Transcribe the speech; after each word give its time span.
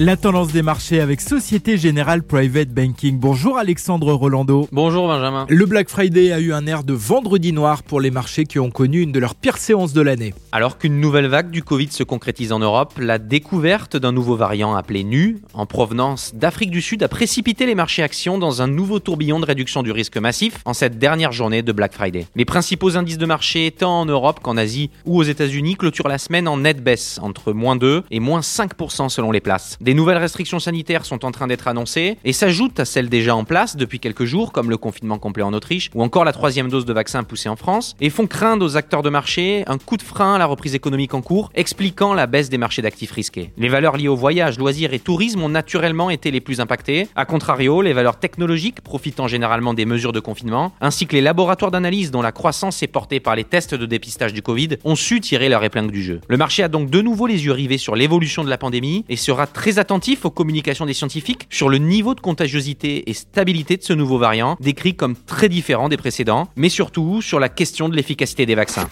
La 0.00 0.16
tendance 0.16 0.52
des 0.52 0.62
marchés 0.62 1.00
avec 1.00 1.20
Société 1.20 1.76
Générale 1.76 2.22
Private 2.22 2.68
Banking. 2.68 3.18
Bonjour 3.18 3.58
Alexandre 3.58 4.12
Rolando. 4.12 4.68
Bonjour 4.70 5.08
Benjamin. 5.08 5.44
Le 5.48 5.66
Black 5.66 5.88
Friday 5.88 6.30
a 6.30 6.38
eu 6.38 6.52
un 6.52 6.68
air 6.68 6.84
de 6.84 6.92
vendredi 6.92 7.52
noir 7.52 7.82
pour 7.82 8.00
les 8.00 8.12
marchés 8.12 8.44
qui 8.44 8.60
ont 8.60 8.70
connu 8.70 9.00
une 9.00 9.10
de 9.10 9.18
leurs 9.18 9.34
pires 9.34 9.56
séances 9.56 9.92
de 9.92 10.00
l'année. 10.00 10.34
Alors 10.52 10.78
qu'une 10.78 11.00
nouvelle 11.00 11.26
vague 11.26 11.50
du 11.50 11.64
Covid 11.64 11.90
se 11.90 12.04
concrétise 12.04 12.52
en 12.52 12.60
Europe, 12.60 12.92
la 13.00 13.18
découverte 13.18 13.96
d'un 13.96 14.12
nouveau 14.12 14.36
variant 14.36 14.76
appelé 14.76 15.02
NU, 15.02 15.38
en 15.52 15.66
provenance 15.66 16.32
d'Afrique 16.32 16.70
du 16.70 16.80
Sud, 16.80 17.02
a 17.02 17.08
précipité 17.08 17.66
les 17.66 17.74
marchés 17.74 18.04
actions 18.04 18.38
dans 18.38 18.62
un 18.62 18.68
nouveau 18.68 19.00
tourbillon 19.00 19.40
de 19.40 19.46
réduction 19.46 19.82
du 19.82 19.90
risque 19.90 20.16
massif 20.16 20.58
en 20.64 20.74
cette 20.74 21.00
dernière 21.00 21.32
journée 21.32 21.62
de 21.62 21.72
Black 21.72 21.92
Friday. 21.92 22.28
Les 22.36 22.44
principaux 22.44 22.96
indices 22.96 23.18
de 23.18 23.26
marché, 23.26 23.74
tant 23.76 24.02
en 24.02 24.06
Europe 24.06 24.38
qu'en 24.44 24.58
Asie 24.58 24.90
ou 25.06 25.18
aux 25.18 25.24
États-Unis, 25.24 25.74
clôturent 25.74 26.06
la 26.06 26.18
semaine 26.18 26.46
en 26.46 26.58
nette 26.58 26.84
baisse, 26.84 27.18
entre 27.20 27.52
moins 27.52 27.74
2 27.74 28.04
et 28.12 28.20
moins 28.20 28.42
5% 28.42 29.08
selon 29.08 29.32
les 29.32 29.40
places. 29.40 29.76
Des 29.88 29.94
nouvelles 29.94 30.18
restrictions 30.18 30.58
sanitaires 30.58 31.06
sont 31.06 31.24
en 31.24 31.30
train 31.30 31.46
d'être 31.46 31.66
annoncées 31.66 32.18
et 32.22 32.34
s'ajoutent 32.34 32.78
à 32.78 32.84
celles 32.84 33.08
déjà 33.08 33.34
en 33.34 33.44
place 33.44 33.74
depuis 33.74 34.00
quelques 34.00 34.26
jours, 34.26 34.52
comme 34.52 34.68
le 34.68 34.76
confinement 34.76 35.16
complet 35.16 35.42
en 35.42 35.54
Autriche 35.54 35.88
ou 35.94 36.02
encore 36.02 36.26
la 36.26 36.34
troisième 36.34 36.68
dose 36.68 36.84
de 36.84 36.92
vaccin 36.92 37.24
poussée 37.24 37.48
en 37.48 37.56
France, 37.56 37.96
et 37.98 38.10
font 38.10 38.26
craindre 38.26 38.66
aux 38.66 38.76
acteurs 38.76 39.00
de 39.00 39.08
marché 39.08 39.64
un 39.66 39.78
coup 39.78 39.96
de 39.96 40.02
frein 40.02 40.34
à 40.34 40.38
la 40.38 40.44
reprise 40.44 40.74
économique 40.74 41.14
en 41.14 41.22
cours, 41.22 41.50
expliquant 41.54 42.12
la 42.12 42.26
baisse 42.26 42.50
des 42.50 42.58
marchés 42.58 42.82
d'actifs 42.82 43.12
risqués. 43.12 43.50
Les 43.56 43.70
valeurs 43.70 43.96
liées 43.96 44.08
au 44.08 44.14
voyage, 44.14 44.58
loisirs 44.58 44.92
et 44.92 44.98
tourisme 44.98 45.42
ont 45.42 45.48
naturellement 45.48 46.10
été 46.10 46.30
les 46.30 46.42
plus 46.42 46.60
impactées. 46.60 47.08
A 47.16 47.24
contrario, 47.24 47.80
les 47.80 47.94
valeurs 47.94 48.18
technologiques, 48.18 48.82
profitant 48.82 49.26
généralement 49.26 49.72
des 49.72 49.86
mesures 49.86 50.12
de 50.12 50.20
confinement, 50.20 50.74
ainsi 50.82 51.06
que 51.06 51.16
les 51.16 51.22
laboratoires 51.22 51.70
d'analyse 51.70 52.10
dont 52.10 52.20
la 52.20 52.32
croissance 52.32 52.82
est 52.82 52.88
portée 52.88 53.20
par 53.20 53.36
les 53.36 53.44
tests 53.44 53.74
de 53.74 53.86
dépistage 53.86 54.34
du 54.34 54.42
Covid, 54.42 54.76
ont 54.84 54.96
su 54.96 55.22
tirer 55.22 55.48
leur 55.48 55.64
épingle 55.64 55.92
du 55.92 56.02
jeu. 56.02 56.20
Le 56.28 56.36
marché 56.36 56.62
a 56.62 56.68
donc 56.68 56.90
de 56.90 57.00
nouveau 57.00 57.26
les 57.26 57.46
yeux 57.46 57.52
rivés 57.52 57.78
sur 57.78 57.96
l'évolution 57.96 58.44
de 58.44 58.50
la 58.50 58.58
pandémie 58.58 59.06
et 59.08 59.16
sera 59.16 59.46
très 59.46 59.77
attentif 59.78 60.24
aux 60.24 60.30
communications 60.30 60.86
des 60.86 60.94
scientifiques 60.94 61.46
sur 61.50 61.68
le 61.68 61.78
niveau 61.78 62.14
de 62.14 62.20
contagiosité 62.20 63.08
et 63.08 63.14
stabilité 63.14 63.76
de 63.76 63.82
ce 63.82 63.92
nouveau 63.92 64.18
variant, 64.18 64.56
décrit 64.60 64.94
comme 64.94 65.16
très 65.16 65.48
différent 65.48 65.88
des 65.88 65.96
précédents, 65.96 66.48
mais 66.56 66.68
surtout 66.68 67.22
sur 67.22 67.40
la 67.40 67.48
question 67.48 67.88
de 67.88 67.96
l'efficacité 67.96 68.46
des 68.46 68.54
vaccins. 68.54 68.88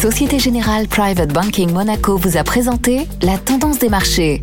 Société 0.00 0.38
Générale 0.40 0.88
Private 0.88 1.32
Banking 1.32 1.70
Monaco 1.70 2.16
vous 2.16 2.36
a 2.36 2.42
présenté 2.42 3.06
la 3.22 3.38
tendance 3.38 3.78
des 3.78 3.88
marchés. 3.88 4.42